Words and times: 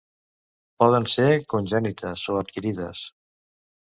Poden 0.83 1.03
ser 1.15 1.27
congènites 1.53 2.23
o 2.33 2.39
adquirides. 2.39 3.03